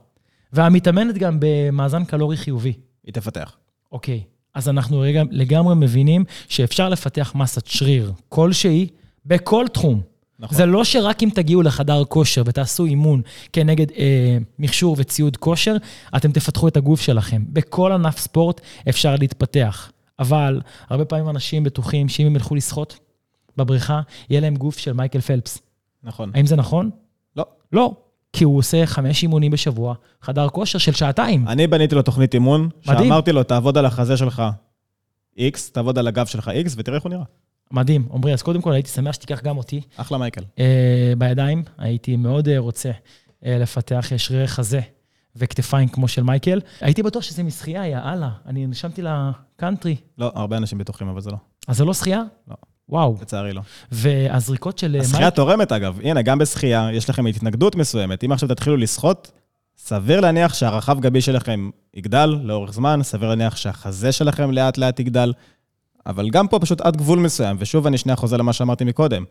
[0.53, 2.73] והמתאמנת גם במאזן קלורי חיובי.
[3.03, 3.57] היא תפתח.
[3.91, 4.23] אוקיי,
[4.57, 8.87] אז אנחנו רגע, לגמרי מבינים שאפשר לפתח מסת שריר כלשהי
[9.25, 10.01] בכל תחום.
[10.39, 10.57] נכון.
[10.57, 13.21] זה לא שרק אם תגיעו לחדר כושר ותעשו אימון
[13.53, 15.75] כנגד אה, מכשור וציוד כושר,
[16.15, 17.43] אתם תפתחו את הגוף שלכם.
[17.49, 19.91] בכל ענף ספורט אפשר להתפתח.
[20.19, 22.99] אבל הרבה פעמים אנשים בטוחים שאם הם ילכו לשחות
[23.57, 25.59] בבריכה, יהיה להם גוף של מייקל פלפס.
[26.03, 26.31] נכון.
[26.33, 26.89] האם זה נכון?
[27.35, 27.45] לא.
[27.73, 27.95] לא,
[28.33, 31.47] כי הוא עושה חמש אימונים בשבוע, חדר כושר של שעתיים.
[31.47, 33.03] אני בניתי לו תוכנית אימון, מדהים.
[33.03, 34.43] שאמרתי לו, תעבוד על החזה שלך
[35.37, 37.23] X, תעבוד על הגב שלך X, ותראה איך הוא נראה.
[37.71, 38.07] מדהים.
[38.13, 40.43] עמרי, אז קודם כל הייתי שמח שתיקח גם אותי אחלה מייקל.
[40.59, 41.63] אה, בידיים.
[41.77, 42.91] הייתי מאוד אה, רוצה
[43.45, 44.79] אה, לפתח אה, שרירי חזה
[45.35, 46.61] וכתפיים כמו של מייקל.
[46.81, 48.29] הייתי בטוח שזה משחייה, יא אללה.
[48.45, 49.95] אני נרשמתי לקאנטרי.
[50.17, 51.37] לא, הרבה אנשים בטוחים, אבל זה לא.
[51.67, 52.23] אז זה לא שחייה?
[52.47, 52.55] לא.
[52.89, 53.17] וואו.
[53.21, 53.61] לצערי לא.
[53.91, 55.99] והזריקות של אה, השחייה תורמת, אגב.
[56.03, 58.23] הנה, גם בשחייה יש לכם התנגדות מסוימת.
[58.23, 59.31] אם עכשיו תתחילו לשחות,
[59.77, 65.33] סביר להניח שהרחב גבי שלכם יגדל לאורך זמן, סביר להניח שהחזה שלכם לאט לאט יגדל,
[66.05, 69.23] אבל גם פה פשוט עד גבול מסוים, ושוב אני שנייה חוזר למה שאמרתי מקודם.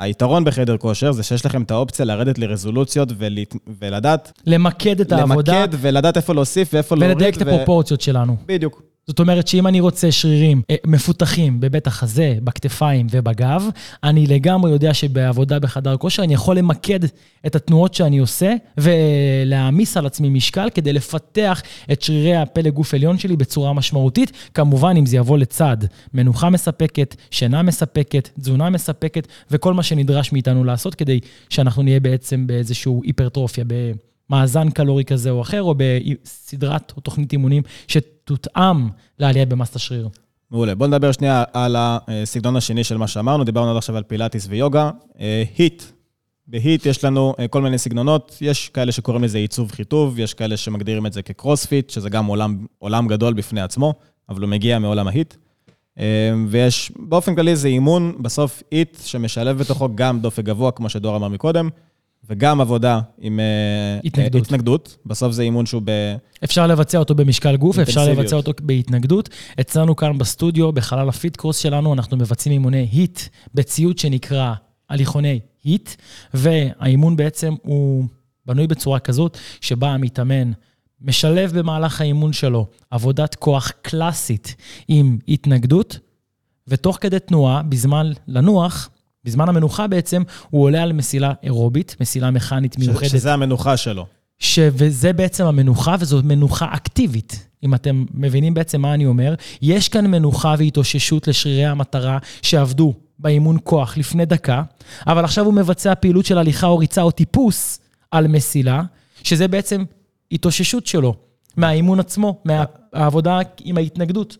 [0.00, 3.54] היתרון בחדר כושר זה שיש לכם את האופציה לרדת לרזולוציות ולהת...
[3.80, 7.16] ולדעת, למקד את העבודה למקד ולדעת איפה להוסיף ואיפה להוריד.
[7.16, 8.36] ולדייק את הפרופורציות שלנו.
[8.46, 8.82] בדיוק.
[9.08, 13.64] זאת אומרת שאם אני רוצה שרירים אה, מפותחים בבית החזה, בכתפיים ובגב,
[14.04, 17.00] אני לגמרי יודע שבעבודה בחדר כושר אני יכול למקד
[17.46, 23.18] את התנועות שאני עושה ולהעמיס על עצמי משקל כדי לפתח את שרירי הפלג גוף עליון
[23.18, 24.32] שלי בצורה משמעותית.
[24.54, 25.76] כמובן, אם זה יבוא לצד
[26.14, 32.46] מנוחה מספקת, שינה מספקת, תזונה מספקת וכל מה שנדרש מאיתנו לעשות כדי שאנחנו נהיה בעצם
[32.46, 33.64] באיזושהי היפרטרופיה,
[34.30, 38.88] במאזן קלורי כזה או אחר, או בסדרת או תוכנית אימונים שתותאם
[39.18, 40.08] לעלייה במסת השריר.
[40.50, 40.74] מעולה.
[40.74, 43.44] בואו נדבר שנייה על הסגנון השני של מה שאמרנו.
[43.44, 44.90] דיברנו עד עכשיו על פילאטיס ויוגה.
[45.20, 45.82] אה, היט.
[46.46, 48.38] בהיט יש לנו אה, כל מיני סגנונות.
[48.40, 52.66] יש כאלה שקוראים לזה עיצוב חיטוב, יש כאלה שמגדירים את זה כקרוספיט, שזה גם עולם,
[52.78, 53.94] עולם גדול בפני עצמו,
[54.28, 55.34] אבל הוא מגיע מעולם ה HIIT.
[55.98, 61.16] אה, ויש, באופן כללי זה אימון, בסוף HIIT שמשלב בתוכו גם דופק גבוה, כמו שדור
[61.16, 61.68] אמר מקודם,
[62.30, 64.46] וגם עבודה עם אה, התנגדות.
[64.46, 64.96] התנגדות.
[65.06, 65.90] בסוף זה אימון שהוא ב...
[66.44, 68.08] אפשר לבצע אותו במשקל גוף, אפשר.
[68.08, 69.28] לבצע אותו בהתנגדות.
[69.60, 73.20] אצלנו כאן בסטודיו, בחלל הפיט קורס שלנו, אנחנו מבצעים אימוני HIIT
[73.54, 74.54] בציוד שנקרא
[74.90, 75.90] הליכוני HIIT,
[76.34, 78.04] והאימון בעצם הוא
[78.46, 80.52] בנוי בצורה כזאת, שבה המתאמן
[81.00, 84.56] משלב במהלך האימון שלו עבודת כוח קלאסית
[84.88, 85.98] עם התנגדות,
[86.68, 88.88] ותוך כדי תנועה, בזמן לנוח,
[89.24, 93.10] בזמן המנוחה בעצם, הוא עולה על מסילה אירובית, מסילה מכנית מיוחדת.
[93.10, 94.06] שזה המנוחה שלו.
[94.38, 94.58] ש...
[94.72, 97.48] וזה בעצם המנוחה, וזו מנוחה אקטיבית.
[97.64, 103.56] אם אתם מבינים בעצם מה אני אומר, יש כאן מנוחה והתאוששות לשרירי המטרה שעבדו באימון
[103.64, 104.62] כוח לפני דקה,
[105.06, 108.82] אבל עכשיו הוא מבצע פעילות של הליכה או ריצה או טיפוס על מסילה,
[109.22, 109.84] שזה בעצם
[110.32, 111.14] התאוששות שלו
[111.56, 114.36] מהאימון עצמו, מהעבודה עם ההתנגדות.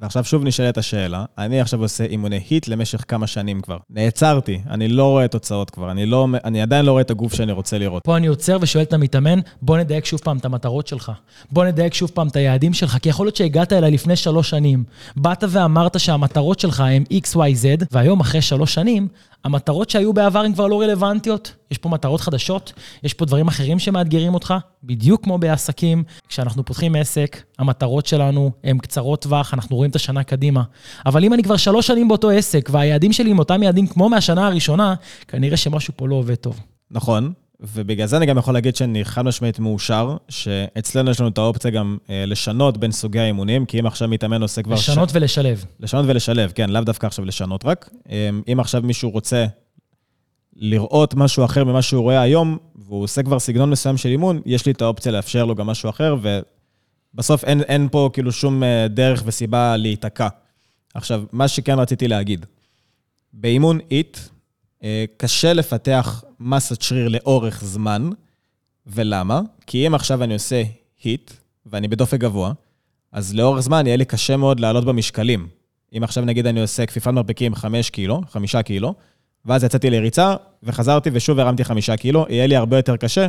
[0.00, 3.76] ועכשיו שוב נשאלת השאלה, אני עכשיו עושה אימוני היט למשך כמה שנים כבר.
[3.90, 7.52] נעצרתי, אני לא רואה תוצאות כבר, אני, לא, אני עדיין לא רואה את הגוף שאני
[7.52, 8.04] רוצה לראות.
[8.04, 11.12] פה אני עוצר ושואל את המתאמן, בוא נדייק שוב פעם את המטרות שלך.
[11.50, 14.84] בוא נדייק שוב פעם את היעדים שלך, כי יכול להיות שהגעת אליי לפני שלוש שנים.
[15.16, 19.08] באת ואמרת שהמטרות שלך הן XYZ, והיום, אחרי שלוש שנים,
[19.44, 21.54] המטרות שהיו בעבר הן כבר לא רלוונטיות.
[21.70, 22.72] יש פה מטרות חדשות,
[23.02, 26.04] יש פה דברים אחרים שמאתגרים אותך, בדיוק כמו בעסקים.
[26.28, 30.62] כשאנחנו פותחים עסק, המטרות שלנו הן קצרות טווח, אנחנו רואים את השנה קדימה.
[31.06, 34.46] אבל אם אני כבר שלוש שנים באותו עסק, והיעדים שלי הם אותם יעדים כמו מהשנה
[34.46, 34.94] הראשונה,
[35.28, 36.60] כנראה שמשהו פה לא עובד טוב.
[36.90, 41.38] נכון, ובגלל זה אני גם יכול להגיד שאני חד משמעית מאושר, שאצלנו יש לנו את
[41.38, 44.74] האופציה גם אה, לשנות בין סוגי האימונים, כי אם עכשיו מתאמן עושה כבר...
[44.74, 45.12] לשנות ש...
[45.14, 45.64] ולשלב.
[45.80, 47.90] לשנות ולשלב, כן, לאו דווקא עכשיו לשנות רק.
[48.10, 49.46] אה, אם עכשיו מישהו רוצה
[50.56, 54.66] לראות משהו אחר ממה שהוא רואה היום, והוא עושה כבר סגנון מסוים של אימון, יש
[54.66, 56.16] לי את האופציה לאפשר לו גם משהו אחר,
[57.14, 60.28] ובסוף אין, אין פה כאילו שום אה, דרך וסיבה להיתקע.
[60.94, 62.46] עכשיו, מה שכן רציתי להגיד,
[63.32, 64.18] באימון איט,
[65.16, 68.10] קשה לפתח מסת שריר לאורך זמן,
[68.86, 69.40] ולמה?
[69.66, 70.62] כי אם עכשיו אני עושה
[71.02, 71.30] היט,
[71.66, 72.52] ואני בדופק גבוה,
[73.12, 75.48] אז לאורך זמן יהיה לי קשה מאוד לעלות במשקלים.
[75.96, 78.94] אם עכשיו נגיד אני עושה כפיפת מרפקים 5 קילו, 5 קילו,
[79.44, 83.26] ואז יצאתי לריצה, וחזרתי ושוב הרמתי 5 קילו, יהיה לי הרבה יותר קשה.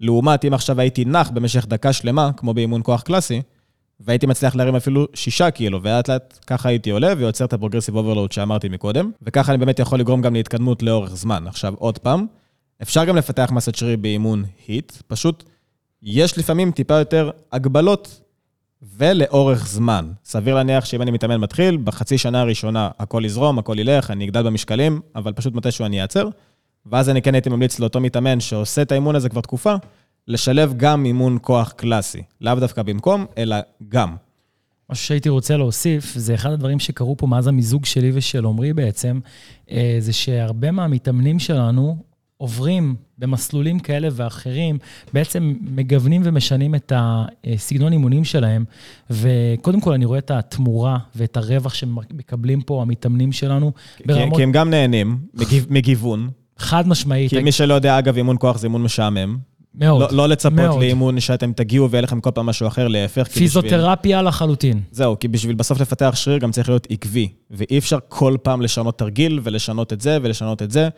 [0.00, 3.42] לעומת אם עכשיו הייתי נח במשך דקה שלמה, כמו באימון כוח קלאסי,
[4.00, 7.96] והייתי מצליח להרים אפילו שישה קילו, ולאט לאט ככה הייתי עולה ויוצר את ה progressive
[7.96, 11.46] overload שאמרתי מקודם, וככה אני באמת יכול לגרום גם להתקדמות לאורך זמן.
[11.46, 12.26] עכשיו, עוד פעם,
[12.82, 15.44] אפשר גם לפתח מסת שריר באימון HIIT, פשוט
[16.02, 18.20] יש לפעמים טיפה יותר הגבלות
[18.82, 20.12] ולאורך זמן.
[20.24, 24.42] סביר להניח שאם אני מתאמן מתחיל, בחצי שנה הראשונה הכל יזרום, הכל ילך, אני אגדל
[24.42, 26.28] במשקלים, אבל פשוט מתישהו אני אעצר,
[26.86, 29.74] ואז אני כן הייתי ממליץ לאותו מתאמן שעושה את האימון הזה כבר תקופה,
[30.28, 32.22] לשלב גם אימון כוח קלאסי.
[32.40, 33.56] לאו דווקא במקום, אלא
[33.88, 34.14] גם.
[34.90, 39.20] משהו שהייתי רוצה להוסיף, זה אחד הדברים שקרו פה מאז המיזוג שלי ושל עמרי בעצם,
[39.70, 41.96] אה, זה שהרבה מהמתאמנים שלנו
[42.36, 44.78] עוברים במסלולים כאלה ואחרים,
[45.12, 48.64] בעצם מגוונים ומשנים את הסגנון אימונים שלהם.
[49.10, 53.72] וקודם כל, אני רואה את התמורה ואת הרווח שמקבלים פה המתאמנים שלנו.
[54.06, 54.36] ברמות...
[54.36, 55.18] כי הם גם נהנים
[55.70, 56.28] מגיוון.
[56.58, 57.30] חד משמעית.
[57.30, 59.38] כי מי שלא יודע, אגב, אימון כוח זה אימון משעמם.
[59.78, 60.00] מאוד.
[60.00, 60.80] לא, לא לצפות מאוד.
[60.80, 63.28] לאימון שאתם תגיעו ויהיה לכם כל פעם משהו אחר, להפך.
[63.28, 64.28] פיזיותרפיה בשביל...
[64.28, 64.80] לחלוטין.
[64.90, 68.98] זהו, כי בשביל בסוף לפתח שריר גם צריך להיות עקבי, ואי אפשר כל פעם לשנות
[68.98, 70.88] תרגיל ולשנות את זה ולשנות את זה.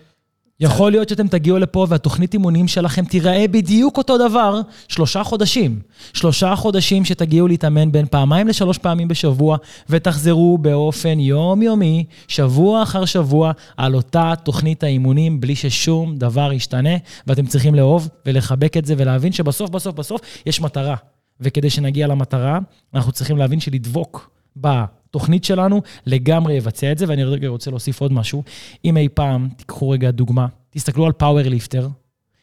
[0.60, 5.80] יכול להיות שאתם תגיעו לפה והתוכנית אימונים שלכם תיראה בדיוק אותו דבר שלושה חודשים.
[6.12, 9.56] שלושה חודשים שתגיעו להתאמן בין פעמיים לשלוש פעמים בשבוע,
[9.90, 16.96] ותחזרו באופן יומיומי, שבוע אחר שבוע, על אותה תוכנית האימונים, בלי ששום דבר ישתנה,
[17.26, 20.96] ואתם צריכים לאהוב ולחבק את זה ולהבין שבסוף, בסוף, בסוף יש מטרה.
[21.40, 22.58] וכדי שנגיע למטרה,
[22.94, 24.84] אנחנו צריכים להבין שלדבוק בה.
[25.10, 28.42] התוכנית שלנו לגמרי יבצע את זה, ואני רגע רוצה להוסיף עוד משהו.
[28.84, 31.88] אם אי פעם, תיקחו רגע דוגמה, תסתכלו על power lifter,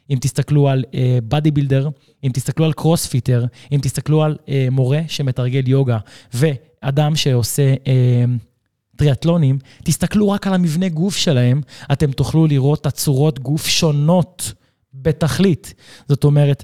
[0.10, 0.84] אם תסתכלו על
[1.28, 1.90] body אה, builder,
[2.24, 5.98] אם תסתכלו על crossfitter, אם תסתכלו על אה, מורה שמתרגל יוגה,
[6.34, 13.68] ואדם שעושה אה, טריאטלונים, תסתכלו רק על המבנה גוף שלהם, אתם תוכלו לראות תצורות גוף
[13.68, 14.54] שונות
[14.94, 15.74] בתכלית.
[16.10, 16.64] זאת אומרת,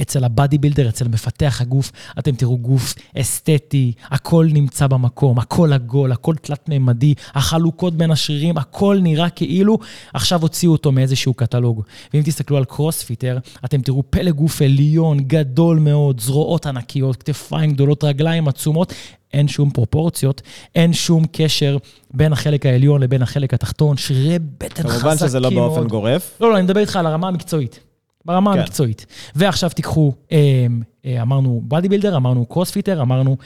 [0.00, 5.72] אצל ה body builder, אצל מפתח הגוף, אתם תראו גוף אסתטי, הכל נמצא במקום, הכל
[5.72, 9.78] עגול, הכל תלת-ממדי, החלוקות בין השרירים, הכל נראה כאילו
[10.14, 11.82] עכשיו הוציאו אותו מאיזשהו קטלוג.
[12.14, 18.04] ואם תסתכלו על crossfitter, אתם תראו פלא גוף עליון, גדול מאוד, זרועות ענקיות, כתפיים גדולות,
[18.04, 18.94] רגליים עצומות.
[19.32, 20.42] אין שום פרופורציות,
[20.74, 21.76] אין שום קשר
[22.14, 25.00] בין החלק העליון לבין החלק התחתון, שרירי בטן חזקים מאוד.
[25.00, 26.36] כמובן שזה לא באופן גורף.
[26.40, 27.80] לא, לא, אני מדבר איתך על הרמה המקצועית.
[28.26, 28.58] ברמה כן.
[28.58, 29.06] המקצועית.
[29.34, 30.66] ועכשיו תיקחו, אה,
[31.06, 33.36] אה, אמרנו body builder, אמרנו crossfitter, אמרנו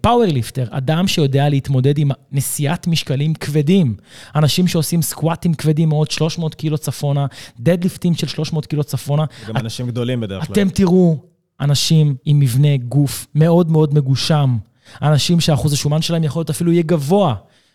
[0.00, 3.94] power אה, lifter, אדם שיודע להתמודד עם נשיאת משקלים כבדים.
[4.34, 7.26] אנשים שעושים סקואטים כבדים מאוד, 300 קילו צפונה,
[7.60, 9.24] דדליפטים של 300 קילו צפונה.
[9.48, 10.52] גם את, אנשים גדולים בדרך כלל.
[10.52, 11.16] אתם תראו
[11.60, 14.56] אנשים עם מבנה גוף מאוד מאוד מגושם,
[15.02, 17.34] אנשים שאחוז השומן שלהם יכול להיות אפילו יהיה גבוה.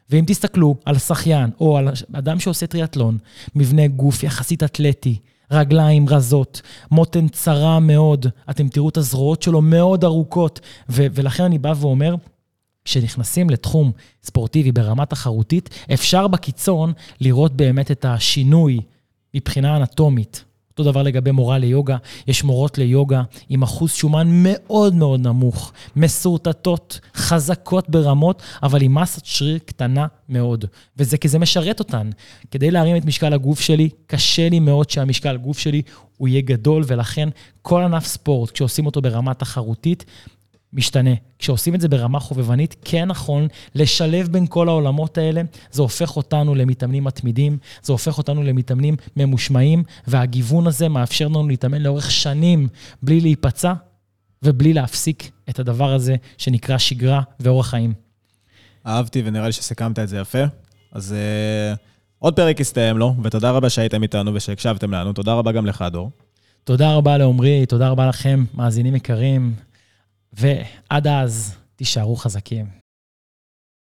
[0.09, 3.17] ואם תסתכלו על שחיין או על אדם שעושה טריאטלון,
[3.55, 5.19] מבנה גוף יחסית אתלטי,
[5.51, 11.57] רגליים רזות, מותן צרה מאוד, אתם תראו את הזרועות שלו מאוד ארוכות, ו- ולכן אני
[11.57, 12.15] בא ואומר,
[12.85, 13.91] כשנכנסים לתחום
[14.23, 18.81] ספורטיבי ברמה תחרותית, אפשר בקיצון לראות באמת את השינוי
[19.33, 20.43] מבחינה אנטומית.
[20.79, 26.99] אותו דבר לגבי מורה ליוגה, יש מורות ליוגה עם אחוז שומן מאוד מאוד נמוך, מסורטטות,
[27.15, 30.65] חזקות ברמות, אבל עם מסת שריר קטנה מאוד.
[30.97, 32.09] וזה כי זה משרת אותן.
[32.51, 35.81] כדי להרים את משקל הגוף שלי, קשה לי מאוד שהמשקל גוף שלי
[36.17, 37.29] הוא יהיה גדול, ולכן
[37.61, 40.05] כל ענף ספורט, כשעושים אותו ברמה תחרותית,
[40.73, 41.11] משתנה.
[41.39, 45.41] כשעושים את זה ברמה חובבנית, כן נכון לשלב בין כל העולמות האלה.
[45.71, 51.81] זה הופך אותנו למתאמנים מתמידים, זה הופך אותנו למתאמנים ממושמעים, והגיוון הזה מאפשר לנו להתאמן
[51.81, 52.67] לאורך שנים
[53.01, 53.73] בלי להיפצע
[54.43, 57.93] ובלי להפסיק את הדבר הזה שנקרא שגרה ואורח חיים.
[58.87, 60.43] אהבתי ונראה לי שסיכמת את זה יפה.
[60.91, 61.15] אז
[61.75, 61.77] uh,
[62.19, 65.13] עוד פרק הסתיים לו, ותודה רבה שהייתם איתנו ושהקשבתם לנו.
[65.13, 66.11] תודה רבה גם לך, דור.
[66.63, 69.53] תודה רבה לעומרי, תודה רבה לכם, מאזינים יקרים.
[70.33, 72.86] ועד אז, תישארו חזקים.